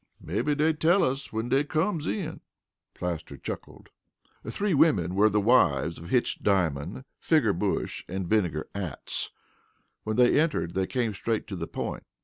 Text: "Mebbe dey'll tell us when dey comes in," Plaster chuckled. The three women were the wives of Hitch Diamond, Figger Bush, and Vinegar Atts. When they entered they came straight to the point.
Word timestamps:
"Mebbe 0.19 0.57
dey'll 0.57 0.73
tell 0.73 1.03
us 1.03 1.31
when 1.31 1.49
dey 1.49 1.63
comes 1.63 2.07
in," 2.07 2.41
Plaster 2.95 3.37
chuckled. 3.37 3.89
The 4.41 4.49
three 4.49 4.73
women 4.73 5.13
were 5.13 5.29
the 5.29 5.39
wives 5.39 5.99
of 5.99 6.09
Hitch 6.09 6.41
Diamond, 6.41 7.03
Figger 7.19 7.53
Bush, 7.53 8.03
and 8.07 8.27
Vinegar 8.27 8.67
Atts. 8.73 9.29
When 10.03 10.15
they 10.15 10.39
entered 10.39 10.73
they 10.73 10.87
came 10.87 11.13
straight 11.13 11.45
to 11.49 11.55
the 11.55 11.67
point. 11.67 12.01